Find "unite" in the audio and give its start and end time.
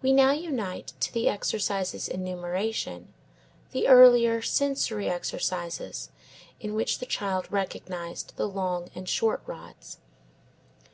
0.30-0.94